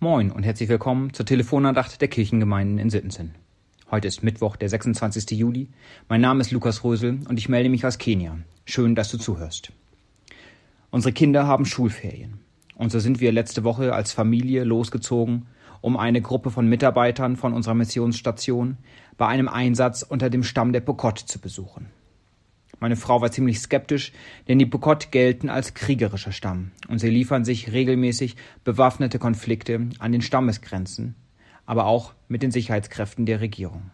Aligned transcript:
Moin 0.00 0.30
und 0.30 0.44
herzlich 0.44 0.68
willkommen 0.68 1.12
zur 1.12 1.26
Telefonandacht 1.26 2.00
der 2.00 2.06
Kirchengemeinden 2.06 2.78
in 2.78 2.88
Sittensen. 2.88 3.34
Heute 3.90 4.06
ist 4.06 4.22
Mittwoch, 4.22 4.54
der 4.54 4.68
26. 4.68 5.36
Juli. 5.36 5.70
Mein 6.08 6.20
Name 6.20 6.40
ist 6.40 6.52
Lukas 6.52 6.84
Rösel 6.84 7.18
und 7.28 7.36
ich 7.36 7.48
melde 7.48 7.68
mich 7.68 7.84
aus 7.84 7.98
Kenia. 7.98 8.38
Schön, 8.64 8.94
dass 8.94 9.10
du 9.10 9.18
zuhörst. 9.18 9.72
Unsere 10.92 11.12
Kinder 11.12 11.48
haben 11.48 11.66
Schulferien. 11.66 12.38
Und 12.76 12.92
so 12.92 13.00
sind 13.00 13.18
wir 13.18 13.32
letzte 13.32 13.64
Woche 13.64 13.92
als 13.92 14.12
Familie 14.12 14.62
losgezogen, 14.62 15.46
um 15.80 15.96
eine 15.96 16.22
Gruppe 16.22 16.52
von 16.52 16.68
Mitarbeitern 16.68 17.34
von 17.34 17.52
unserer 17.52 17.74
Missionsstation 17.74 18.76
bei 19.16 19.26
einem 19.26 19.48
Einsatz 19.48 20.02
unter 20.02 20.30
dem 20.30 20.44
Stamm 20.44 20.72
der 20.72 20.80
Pokot 20.80 21.18
zu 21.18 21.40
besuchen. 21.40 21.86
Meine 22.80 22.96
Frau 22.96 23.20
war 23.20 23.32
ziemlich 23.32 23.58
skeptisch, 23.58 24.12
denn 24.46 24.58
die 24.58 24.66
Pokot 24.66 25.10
gelten 25.10 25.48
als 25.48 25.74
kriegerischer 25.74 26.30
Stamm 26.30 26.70
und 26.88 27.00
sie 27.00 27.10
liefern 27.10 27.44
sich 27.44 27.72
regelmäßig 27.72 28.36
bewaffnete 28.62 29.18
Konflikte 29.18 29.88
an 29.98 30.12
den 30.12 30.22
Stammesgrenzen, 30.22 31.16
aber 31.66 31.86
auch 31.86 32.14
mit 32.28 32.42
den 32.42 32.52
Sicherheitskräften 32.52 33.26
der 33.26 33.40
Regierung. 33.40 33.90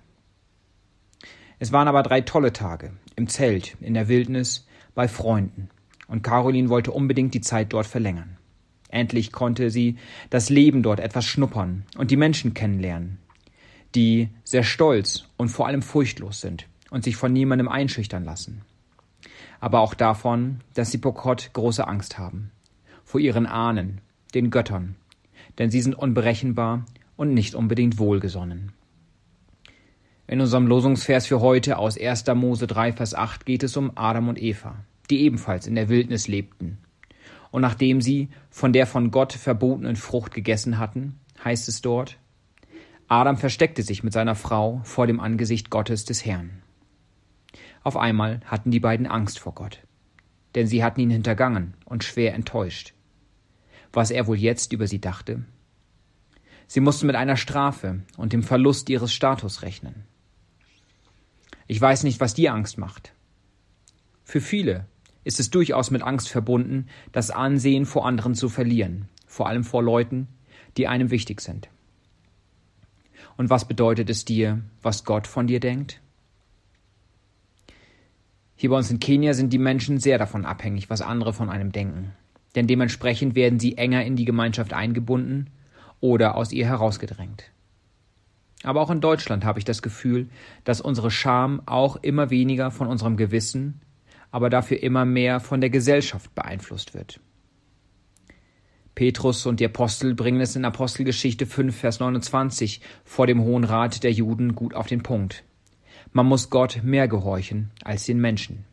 Es 1.58 1.72
waren 1.72 1.88
aber 1.88 2.02
drei 2.02 2.20
tolle 2.20 2.52
Tage 2.52 2.92
im 3.16 3.28
Zelt, 3.28 3.76
in 3.80 3.94
der 3.94 4.08
Wildnis, 4.08 4.66
bei 4.94 5.08
Freunden 5.08 5.70
und 6.06 6.22
Caroline 6.22 6.68
wollte 6.68 6.92
unbedingt 6.92 7.32
die 7.32 7.40
Zeit 7.40 7.72
dort 7.72 7.86
verlängern. 7.86 8.36
Endlich 8.90 9.32
konnte 9.32 9.70
sie 9.70 9.96
das 10.28 10.50
Leben 10.50 10.82
dort 10.82 11.00
etwas 11.00 11.24
schnuppern 11.24 11.84
und 11.96 12.10
die 12.10 12.16
Menschen 12.16 12.52
kennenlernen, 12.52 13.18
die 13.94 14.28
sehr 14.44 14.62
stolz 14.62 15.24
und 15.38 15.48
vor 15.48 15.66
allem 15.66 15.82
furchtlos 15.82 16.42
sind 16.42 16.68
und 16.90 17.02
sich 17.02 17.16
von 17.16 17.32
niemandem 17.32 17.68
einschüchtern 17.68 18.24
lassen 18.24 18.62
aber 19.64 19.80
auch 19.80 19.94
davon, 19.94 20.60
dass 20.74 20.90
die 20.90 20.98
Pokot 20.98 21.48
große 21.54 21.88
Angst 21.88 22.18
haben. 22.18 22.50
Vor 23.02 23.18
ihren 23.18 23.46
Ahnen, 23.46 24.02
den 24.34 24.50
Göttern, 24.50 24.94
denn 25.56 25.70
sie 25.70 25.80
sind 25.80 25.94
unberechenbar 25.94 26.84
und 27.16 27.32
nicht 27.32 27.54
unbedingt 27.54 27.98
wohlgesonnen. 27.98 28.72
In 30.26 30.42
unserem 30.42 30.66
Losungsvers 30.66 31.26
für 31.26 31.40
heute 31.40 31.78
aus 31.78 31.98
1. 31.98 32.26
Mose 32.34 32.66
3, 32.66 32.92
Vers 32.92 33.14
8 33.14 33.46
geht 33.46 33.62
es 33.62 33.78
um 33.78 33.92
Adam 33.94 34.28
und 34.28 34.38
Eva, 34.38 34.84
die 35.08 35.22
ebenfalls 35.22 35.66
in 35.66 35.76
der 35.76 35.88
Wildnis 35.88 36.28
lebten. 36.28 36.76
Und 37.50 37.62
nachdem 37.62 38.02
sie 38.02 38.28
von 38.50 38.74
der 38.74 38.86
von 38.86 39.10
Gott 39.10 39.32
verbotenen 39.32 39.96
Frucht 39.96 40.34
gegessen 40.34 40.76
hatten, 40.76 41.18
heißt 41.42 41.68
es 41.68 41.80
dort, 41.80 42.18
Adam 43.08 43.38
versteckte 43.38 43.82
sich 43.82 44.04
mit 44.04 44.12
seiner 44.12 44.34
Frau 44.34 44.82
vor 44.84 45.06
dem 45.06 45.20
Angesicht 45.20 45.70
Gottes 45.70 46.04
des 46.04 46.26
Herrn. 46.26 46.50
Auf 47.84 47.98
einmal 47.98 48.40
hatten 48.46 48.70
die 48.70 48.80
beiden 48.80 49.06
Angst 49.06 49.38
vor 49.38 49.54
Gott, 49.54 49.80
denn 50.54 50.66
sie 50.66 50.82
hatten 50.82 51.00
ihn 51.00 51.10
hintergangen 51.10 51.74
und 51.84 52.02
schwer 52.02 52.34
enttäuscht. 52.34 52.94
Was 53.92 54.10
er 54.10 54.26
wohl 54.26 54.38
jetzt 54.38 54.72
über 54.72 54.86
sie 54.86 55.00
dachte? 55.00 55.44
Sie 56.66 56.80
mussten 56.80 57.06
mit 57.06 57.14
einer 57.14 57.36
Strafe 57.36 58.00
und 58.16 58.32
dem 58.32 58.42
Verlust 58.42 58.88
ihres 58.88 59.12
Status 59.12 59.60
rechnen. 59.60 60.04
Ich 61.66 61.78
weiß 61.78 62.04
nicht, 62.04 62.20
was 62.20 62.32
dir 62.32 62.54
Angst 62.54 62.78
macht. 62.78 63.12
Für 64.24 64.40
viele 64.40 64.86
ist 65.22 65.38
es 65.38 65.50
durchaus 65.50 65.90
mit 65.90 66.02
Angst 66.02 66.30
verbunden, 66.30 66.86
das 67.12 67.30
Ansehen 67.30 67.84
vor 67.84 68.06
anderen 68.06 68.34
zu 68.34 68.48
verlieren, 68.48 69.10
vor 69.26 69.46
allem 69.46 69.62
vor 69.62 69.82
Leuten, 69.82 70.28
die 70.78 70.88
einem 70.88 71.10
wichtig 71.10 71.42
sind. 71.42 71.68
Und 73.36 73.50
was 73.50 73.68
bedeutet 73.68 74.08
es 74.08 74.24
dir, 74.24 74.62
was 74.80 75.04
Gott 75.04 75.26
von 75.26 75.46
dir 75.46 75.60
denkt? 75.60 76.00
Hier 78.56 78.70
bei 78.70 78.76
uns 78.76 78.90
in 78.90 79.00
Kenia 79.00 79.34
sind 79.34 79.52
die 79.52 79.58
Menschen 79.58 79.98
sehr 79.98 80.18
davon 80.18 80.44
abhängig, 80.44 80.90
was 80.90 81.00
andere 81.00 81.32
von 81.32 81.50
einem 81.50 81.72
denken. 81.72 82.12
Denn 82.54 82.66
dementsprechend 82.66 83.34
werden 83.34 83.58
sie 83.58 83.76
enger 83.76 84.04
in 84.04 84.16
die 84.16 84.24
Gemeinschaft 84.24 84.72
eingebunden 84.72 85.50
oder 86.00 86.36
aus 86.36 86.52
ihr 86.52 86.66
herausgedrängt. 86.66 87.50
Aber 88.62 88.80
auch 88.80 88.90
in 88.90 89.00
Deutschland 89.00 89.44
habe 89.44 89.58
ich 89.58 89.64
das 89.64 89.82
Gefühl, 89.82 90.28
dass 90.64 90.80
unsere 90.80 91.10
Scham 91.10 91.62
auch 91.66 91.96
immer 91.96 92.30
weniger 92.30 92.70
von 92.70 92.86
unserem 92.86 93.16
Gewissen, 93.16 93.80
aber 94.30 94.50
dafür 94.50 94.82
immer 94.82 95.04
mehr 95.04 95.40
von 95.40 95.60
der 95.60 95.70
Gesellschaft 95.70 96.34
beeinflusst 96.34 96.94
wird. 96.94 97.20
Petrus 98.94 99.44
und 99.46 99.60
die 99.60 99.66
Apostel 99.66 100.14
bringen 100.14 100.40
es 100.40 100.54
in 100.54 100.64
Apostelgeschichte 100.64 101.46
5, 101.46 101.76
Vers 101.76 102.00
29 102.00 102.80
vor 103.04 103.26
dem 103.26 103.42
Hohen 103.42 103.64
Rat 103.64 104.04
der 104.04 104.12
Juden 104.12 104.54
gut 104.54 104.74
auf 104.74 104.86
den 104.86 105.02
Punkt. 105.02 105.44
Man 106.16 106.26
muss 106.26 106.48
Gott 106.48 106.80
mehr 106.84 107.08
gehorchen 107.08 107.72
als 107.82 108.06
den 108.06 108.20
Menschen. 108.20 108.64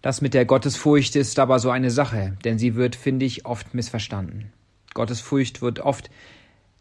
Das 0.00 0.22
mit 0.22 0.32
der 0.32 0.46
Gottesfurcht 0.46 1.14
ist 1.14 1.38
aber 1.38 1.58
so 1.58 1.68
eine 1.68 1.90
Sache, 1.90 2.38
denn 2.42 2.58
sie 2.58 2.74
wird, 2.74 2.96
finde 2.96 3.26
ich, 3.26 3.44
oft 3.44 3.74
missverstanden. 3.74 4.50
Gottesfurcht 4.94 5.60
wird 5.60 5.80
oft 5.80 6.10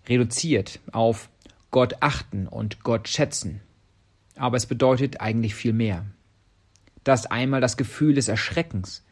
reduziert 0.07 0.79
auf 0.93 1.27
Gott 1.69 1.95
achten 1.99 2.47
und 2.47 2.81
Gott 2.81 3.09
schätzen. 3.09 3.59
Aber 4.37 4.55
es 4.55 4.67
bedeutet 4.67 5.19
eigentlich 5.19 5.53
viel 5.53 5.73
mehr. 5.73 6.05
Das 7.03 7.25
einmal 7.25 7.59
das 7.59 7.75
Gefühl 7.75 8.13
des 8.13 8.29
Erschreckens, 8.29 9.03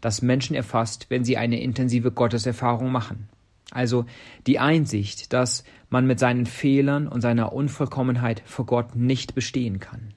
das 0.00 0.22
Menschen 0.22 0.56
erfasst, 0.56 1.06
wenn 1.08 1.24
sie 1.24 1.36
eine 1.36 1.60
intensive 1.60 2.10
Gotteserfahrung 2.10 2.90
machen. 2.90 3.28
Also 3.70 4.06
die 4.46 4.58
Einsicht, 4.58 5.32
dass 5.32 5.64
man 5.88 6.06
mit 6.06 6.18
seinen 6.18 6.46
Fehlern 6.46 7.08
und 7.08 7.20
seiner 7.20 7.52
Unvollkommenheit 7.52 8.42
vor 8.44 8.66
Gott 8.66 8.96
nicht 8.96 9.34
bestehen 9.34 9.80
kann. 9.80 10.14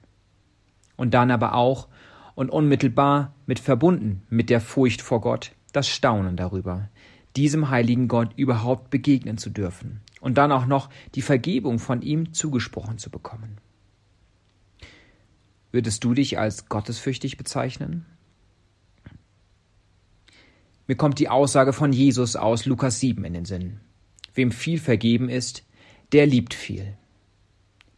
Und 0.96 1.14
dann 1.14 1.30
aber 1.30 1.54
auch 1.54 1.88
und 2.34 2.50
unmittelbar 2.50 3.34
mit 3.46 3.58
verbunden 3.58 4.22
mit 4.28 4.50
der 4.50 4.60
Furcht 4.60 5.02
vor 5.02 5.20
Gott 5.20 5.52
das 5.72 5.88
Staunen 5.88 6.36
darüber, 6.36 6.88
diesem 7.36 7.70
heiligen 7.70 8.08
Gott 8.08 8.30
überhaupt 8.36 8.90
begegnen 8.90 9.38
zu 9.38 9.50
dürfen 9.50 10.00
und 10.20 10.38
dann 10.38 10.52
auch 10.52 10.66
noch 10.66 10.88
die 11.14 11.22
Vergebung 11.22 11.78
von 11.78 12.02
ihm 12.02 12.32
zugesprochen 12.32 12.98
zu 12.98 13.10
bekommen. 13.10 13.58
Würdest 15.70 16.02
du 16.04 16.14
dich 16.14 16.38
als 16.38 16.68
gottesfürchtig 16.68 17.36
bezeichnen? 17.36 18.06
Mir 20.88 20.96
kommt 20.96 21.18
die 21.18 21.28
Aussage 21.28 21.74
von 21.74 21.92
Jesus 21.92 22.34
aus 22.34 22.64
Lukas 22.64 22.98
7 22.98 23.22
in 23.22 23.34
den 23.34 23.44
Sinn. 23.44 23.80
Wem 24.34 24.50
viel 24.50 24.78
vergeben 24.78 25.28
ist, 25.28 25.66
der 26.12 26.26
liebt 26.26 26.54
viel. 26.54 26.96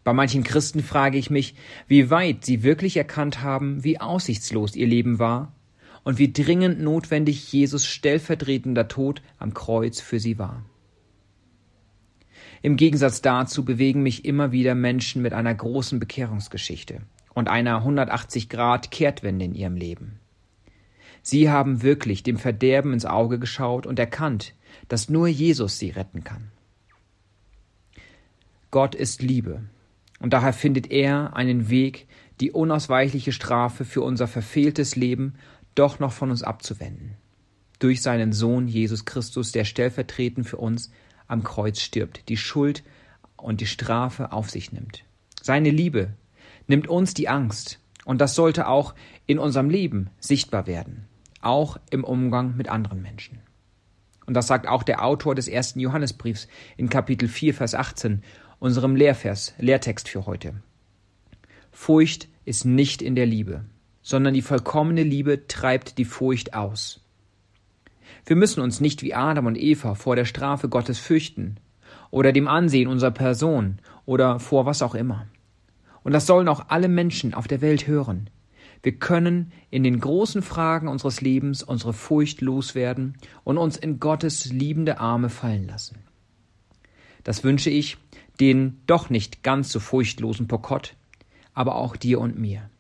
Bei 0.03 0.13
manchen 0.13 0.43
Christen 0.43 0.83
frage 0.83 1.17
ich 1.17 1.31
mich, 1.31 1.55
wie 1.87 2.11
weit 2.11 2.45
sie 2.45 2.65
wirklich 2.65 2.97
erkannt 2.97 3.43
haben, 3.43 3.85
wie 3.85 4.01
aussichtslos 4.01 4.75
ihr 4.75 4.89
Leben 4.89 5.21
war 5.21 5.55
und 6.03 6.19
wie 6.19 6.33
dringend 6.33 6.81
notwendig 6.81 7.53
Jesus 7.53 7.87
stellvertretender 7.87 8.89
Tod 8.89 9.23
am 9.39 9.55
Kreuz 9.55 10.01
für 10.01 10.19
sie 10.19 10.41
war. 10.41 10.65
Im 12.61 12.77
Gegensatz 12.77 13.23
dazu 13.23 13.65
bewegen 13.65 14.03
mich 14.03 14.25
immer 14.25 14.51
wieder 14.51 14.75
Menschen 14.75 15.23
mit 15.23 15.33
einer 15.33 15.55
großen 15.55 16.01
Bekehrungsgeschichte 16.01 17.03
und 17.35 17.49
einer 17.49 17.77
180 17.77 18.49
Grad 18.49 18.91
Kehrtwende 18.91 19.45
in 19.45 19.55
ihrem 19.55 19.77
Leben. 19.77 20.20
Sie 21.23 21.51
haben 21.51 21.83
wirklich 21.83 22.23
dem 22.23 22.39
Verderben 22.39 22.93
ins 22.93 23.05
Auge 23.05 23.39
geschaut 23.39 23.87
und 23.87 23.99
erkannt, 23.99 24.55
dass 24.89 25.09
nur 25.09 25.29
Jesus 25.29 25.79
sie 25.79 25.91
retten 25.91 26.25
kann. 26.25 26.51
Gott 28.71 28.95
ist 28.95 29.23
Liebe, 29.23 29.63
und 30.21 30.33
daher 30.33 30.53
findet 30.53 30.91
er 30.91 31.35
einen 31.35 31.71
Weg, 31.71 32.07
die 32.41 32.53
unausweichliche 32.53 33.33
Strafe 33.33 33.85
für 33.85 34.03
unser 34.03 34.29
verfehltes 34.29 34.97
Leben 34.97 35.35
doch 35.75 35.99
noch 35.99 36.13
von 36.13 36.31
uns 36.31 36.43
abzuwenden. 36.43 37.17
Durch 37.79 38.03
seinen 38.03 38.33
Sohn 38.33 38.69
Jesus 38.69 39.05
Christus, 39.05 39.53
der 39.53 39.65
stellvertretend 39.65 40.47
für 40.47 40.59
uns 40.59 40.91
am 41.27 41.43
Kreuz 41.43 41.81
stirbt, 41.81 42.29
die 42.29 42.37
Schuld 42.37 42.83
und 43.37 43.61
die 43.61 43.67
Strafe 43.67 44.33
auf 44.33 44.51
sich 44.51 44.73
nimmt. 44.73 45.05
Seine 45.43 45.71
Liebe 45.71 46.15
nimmt 46.67 46.89
uns 46.89 47.15
die 47.15 47.29
Angst, 47.29 47.81
und 48.05 48.21
das 48.21 48.35
sollte 48.35 48.67
auch 48.69 48.95
in 49.27 49.39
unserem 49.39 49.71
Leben 49.71 50.11
sichtbar 50.21 50.67
werden 50.67 51.07
auch 51.41 51.79
im 51.91 52.05
Umgang 52.05 52.57
mit 52.57 52.69
anderen 52.69 53.03
Menschen. 53.03 53.41
Und 54.27 54.35
das 54.35 54.47
sagt 54.47 54.69
auch 54.69 54.83
der 54.83 55.05
Autor 55.05 55.35
des 55.35 55.49
ersten 55.49 55.81
Johannesbriefs 55.81 56.47
in 56.77 56.89
Kapitel 56.89 57.29
4, 57.29 57.55
Vers 57.55 57.75
18, 57.75 58.23
unserem 58.59 58.95
Lehrvers, 58.95 59.55
Lehrtext 59.59 60.09
für 60.09 60.27
heute. 60.27 60.55
Furcht 61.73 62.29
ist 62.45 62.65
nicht 62.65 63.03
in 63.03 63.15
der 63.15 63.27
Liebe, 63.27 63.65
sondern 64.03 64.35
die 64.35 64.43
vollkommene 64.43 65.03
Liebe 65.03 65.47
treibt 65.47 65.99
die 65.99 66.05
Furcht 66.05 66.55
aus. 66.55 67.01
Wir 68.27 68.37
müssen 68.37 68.61
uns 68.61 68.81
nicht 68.81 69.03
wie 69.03 69.15
Adam 69.15 69.47
und 69.47 69.57
Eva 69.57 69.95
vor 69.95 70.15
der 70.15 70.25
Strafe 70.25 70.69
Gottes 70.69 70.99
fürchten 70.99 71.57
oder 72.11 72.33
dem 72.33 72.49
Ansehen 72.49 72.89
unserer 72.89 73.13
Person 73.13 73.79
oder 74.05 74.39
vor 74.41 74.67
was 74.67 74.83
auch 74.83 74.95
immer. 74.95 75.27
Und 76.03 76.13
das 76.13 76.27
sollen 76.27 76.49
auch 76.49 76.67
alle 76.69 76.89
Menschen 76.89 77.35
auf 77.35 77.49
der 77.49 77.61
Welt 77.61 77.87
hören. 77.87 78.31
Wir 78.83 78.93
können 78.93 79.53
in 79.71 79.83
den 79.83 80.01
großen 80.01 80.43
Fragen 80.43 80.89
unseres 80.89 81.21
Lebens 81.21 81.63
unsere 81.63 81.93
Furcht 81.93 82.41
loswerden 82.41 83.19
und 83.45 83.59
uns 83.59 83.77
in 83.77 84.01
Gottes 84.01 84.47
liebende 84.47 85.01
Arme 85.01 85.29
fallen 85.29 85.67
lassen. 85.67 85.99
Das 87.25 87.45
wünsche 87.45 87.71
ich 87.71 87.99
den 88.41 88.81
doch 88.87 89.11
nicht 89.11 89.43
ganz 89.43 89.71
so 89.71 89.81
furchtlosen 89.81 90.49
Pokott, 90.49 90.97
aber 91.53 91.77
auch 91.77 91.97
dir 91.97 92.21
und 92.21 92.39
mir. 92.39 92.71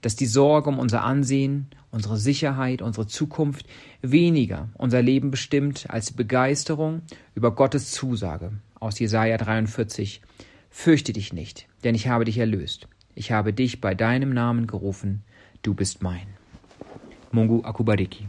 Dass 0.00 0.16
die 0.16 0.26
Sorge 0.26 0.70
um 0.70 0.78
unser 0.78 1.04
Ansehen, 1.04 1.68
unsere 1.90 2.16
Sicherheit, 2.16 2.80
unsere 2.80 3.06
Zukunft 3.06 3.66
weniger 4.00 4.70
unser 4.78 5.02
Leben 5.02 5.30
bestimmt 5.30 5.90
als 5.90 6.06
die 6.06 6.14
Begeisterung 6.14 7.02
über 7.34 7.54
Gottes 7.54 7.92
Zusage 7.92 8.52
aus 8.80 8.98
Jesaja 8.98 9.36
43. 9.36 10.22
Fürchte 10.70 11.12
dich 11.12 11.32
nicht, 11.34 11.68
denn 11.84 11.94
ich 11.94 12.08
habe 12.08 12.24
dich 12.24 12.38
erlöst. 12.38 12.88
Ich 13.14 13.30
habe 13.30 13.52
dich 13.52 13.80
bei 13.80 13.94
deinem 13.94 14.32
Namen 14.32 14.66
gerufen, 14.66 15.22
du 15.62 15.74
bist 15.74 16.02
mein. 16.02 16.26
Mungu 17.30 17.62
akubariki. 17.62 18.26